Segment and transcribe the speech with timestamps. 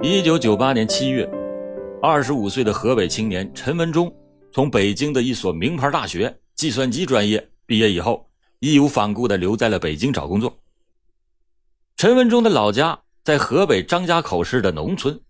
[0.00, 1.28] 一九九八年七月，
[2.00, 4.14] 二十五岁的河北青年陈文忠
[4.52, 10.56] 从北京的一所名牌大学计算机专业毕业以后，义无反顾地留在了北京找工作。
[11.96, 15.20] 陈文忠的老家在河北张家口市的农村，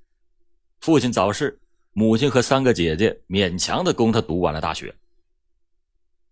[0.81, 1.59] 父亲早逝，
[1.95, 4.95] 母亲和三个姐姐勉强地供他读完了大学。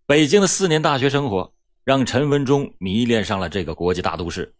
[0.05, 1.51] 北京的四年大学生活
[1.83, 4.53] 让陈文忠迷恋上了这个国际大都市。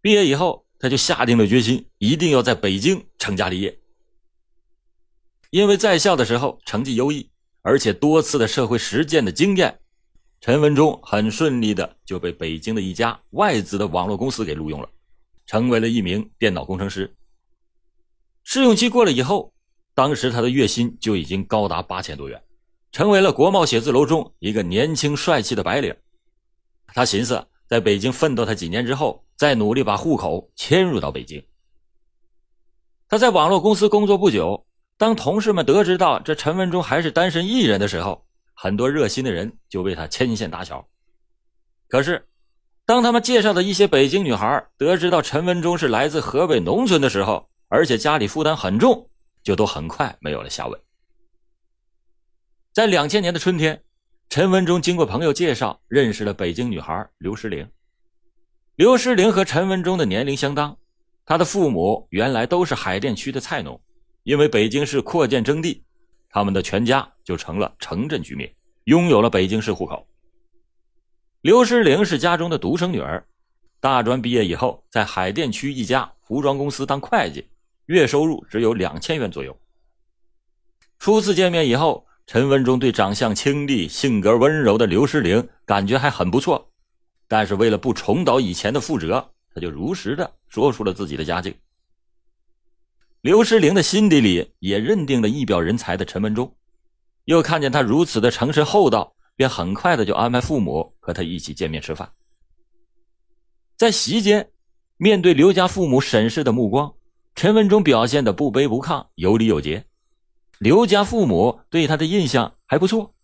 [0.00, 3.78] 毕业以后，他就下定了决心，一定要在北京成家立业。
[5.50, 7.30] 因为在校的时候成绩优异，
[7.62, 9.80] 而且多次的社会实践的经验，
[10.40, 14.88] 陈文忠很顺利的就被北京的一家外资的网络公司给录用了，
[15.46, 17.16] 成为了一名电脑工程师。
[18.44, 19.52] 试用期过了以后，
[19.94, 22.40] 当时他的月薪就已经高达八千多元，
[22.92, 25.94] 成为了国贸写字楼中一个年轻帅气的白领。
[26.86, 31.42] 他寻思，在北京奋斗他几年之后，再努力把户口迁入到北京。
[33.08, 40.86] 他在网络公司工作不久，当同事们得知到这陈文忠还是单身一人的时候，很多热心的人就为他牵线搭桥。
[41.86, 42.28] 可是，
[42.84, 49.08] 当他们介绍的一些北京女孩得知到陈文忠是来自河北农村的时候，而且家里负担很重，
[49.44, 50.80] 就都很快没有了下文。
[52.72, 53.84] 在两千年的春天，
[54.28, 57.66] 陈文忠经过朋友介绍认识了北京女孩刘诗玲。
[58.78, 60.78] 刘诗玲和陈文忠的年龄相当，
[61.26, 63.80] 他的父母原来都是海淀区的菜农，
[64.22, 65.82] 因为北京市扩建征地，
[66.30, 68.48] 他们的全家就成了城镇居民，
[68.84, 70.06] 拥有了北京市户口。
[71.40, 73.26] 刘诗玲是家中的独生女儿，
[73.80, 77.48] 大专毕业以后，在海淀区一家服装公司当会计，
[77.86, 79.58] 月收入只有两千元左右。
[81.00, 86.67] 初次见面以后，陈文忠对长相清丽、性格温柔的刘诗玲感觉还很不错。
[87.28, 91.54] 但是为了不重蹈以前的覆辙，他就如实的说出了自己的家境。
[93.20, 96.56] 刘诗玲的心底里也认定了一表人才的陈文忠，
[97.24, 102.10] 又看见他如此的诚实厚道，便很快的就安排父母和他一起见面吃饭。
[103.76, 104.50] 在席间，
[104.96, 106.94] 面对刘家父母审视的目光，
[107.34, 109.84] 陈文忠表现的不卑不亢，有礼有节。
[110.58, 113.14] 刘家父母对他的印象还不错，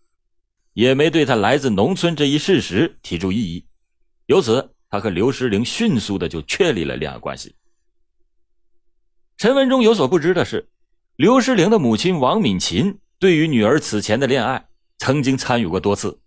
[0.73, 3.65] 也没对他来自农村这一事实提出异议。
[4.27, 7.55] 由此，他和刘诗玲迅速的就确立了恋爱关系。
[9.37, 10.67] 陈文忠有所不知的是，
[11.15, 16.19] 刘诗玲的母亲王敏琴对于女儿此前的恋爱曾经参与过多次，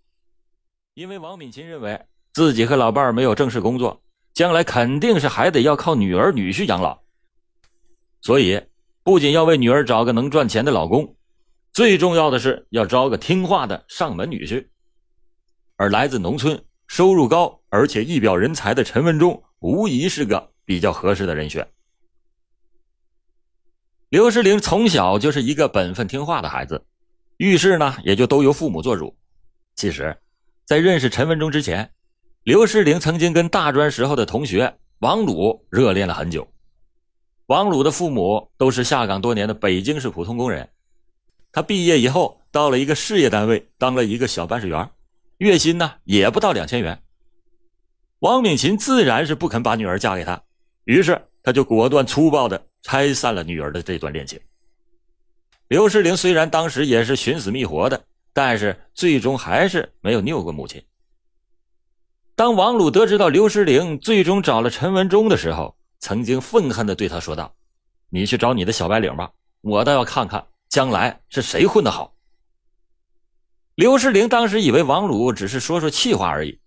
[0.93, 1.99] 因为王敏琴认为
[2.33, 4.01] 自己和老伴儿没有正式工作，
[4.33, 7.01] 将来肯定是还得要靠女儿女婿养老，
[8.21, 8.61] 所以
[9.03, 11.17] 不仅要为女儿找个能赚钱的老公，
[11.73, 14.65] 最重要的是要招个听话的上门女婿，
[15.75, 16.63] 而来自农村。
[16.91, 21.67] 收入高而且一表人才的陈文忠，无疑是个比较合适的人选。
[24.09, 26.83] 刘诗玲从小就是一个本分听话的孩子，
[27.37, 29.15] 遇事呢也就都由父母做主。
[29.75, 30.17] 其实，
[30.65, 31.91] 在认识陈文忠之前，
[32.43, 36.51] 刘诗玲曾经跟大专时候的同学王鲁热恋了很久。
[37.45, 40.69] 王鲁的父母都是下岗多年的北京市普通工人，
[41.51, 44.89] 他毕业以后到了一个事业单位当了一个小办事员。
[45.37, 47.01] 月薪呢也不到两千元，
[48.19, 50.41] 王敏琴自然是不肯把女儿嫁给他，
[50.83, 54.39] 于是他就果断粗暴的拆散了女儿的这段恋情。
[55.69, 58.03] 刘诗玲虽然当时也是寻死觅活的，
[58.33, 60.83] 但是最终还是没有拗过母亲。
[62.35, 67.53] 当王鲁得知到刘诗玲最终找了陈文忠的时候，曾经愤恨的对他说道
[68.11, 69.31] ：“你去找你的小白领吧，
[69.61, 72.13] 我倒要看看将来是谁混得好。”
[73.75, 76.59] 刘诗玲当时以为王鲁只是说说气话而已，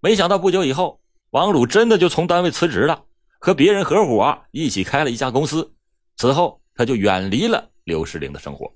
[0.00, 0.99] 没想到不久以后，
[1.30, 3.04] 王鲁真的就从单位辞职了，
[3.38, 5.72] 和别人合伙一起开了一家公司。
[6.16, 8.72] 此后，他就远离了刘世玲的生活。